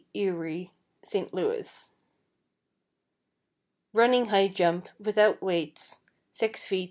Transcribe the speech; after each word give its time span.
Ewry, 0.15 0.71
St. 1.03 1.31
Louis; 1.31 1.91
running 3.93 4.29
high 4.29 4.47
jump, 4.47 4.89
without 4.99 5.43
weights, 5.43 6.01
6 6.33 6.67
ft. 6.69 6.79